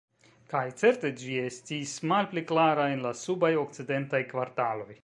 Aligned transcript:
Kaj 0.53 0.61
certe 0.81 1.11
ĝi 1.23 1.35
estis 1.43 1.93
malpli 2.13 2.45
klara 2.53 2.89
en 2.95 3.07
la 3.09 3.13
subaj 3.23 3.53
okcidentaj 3.67 4.25
kvartaloj. 4.35 4.95